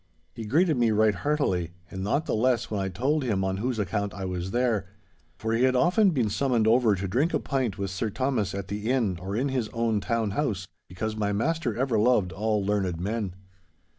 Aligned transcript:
He 0.33 0.45
greeted 0.45 0.77
me 0.77 0.89
right 0.89 1.13
heartily, 1.13 1.73
and 1.91 2.03
not 2.03 2.25
the 2.25 2.33
less 2.33 2.71
when 2.71 2.79
I 2.81 2.89
told 2.89 3.23
him 3.23 3.43
on 3.43 3.57
whose 3.57 3.77
account 3.77 4.15
I 4.15 4.25
was 4.25 4.49
there, 4.49 4.87
for 5.37 5.53
he 5.53 5.61
had 5.63 5.75
often 5.75 6.09
been 6.09 6.27
summoned 6.27 6.65
over 6.65 6.95
to 6.95 7.07
drink 7.07 7.35
a 7.35 7.39
pint 7.39 7.77
with 7.77 7.91
Sir 7.91 8.09
Thomas 8.09 8.55
at 8.55 8.67
the 8.67 8.89
inn 8.89 9.19
or 9.21 9.35
in 9.35 9.49
his 9.49 9.69
own 9.73 9.99
town 10.01 10.31
house, 10.31 10.67
because 10.89 11.15
my 11.15 11.31
master 11.33 11.77
ever 11.77 11.99
loved 11.99 12.31
all 12.31 12.65
learned 12.65 12.99
men. 12.99 13.35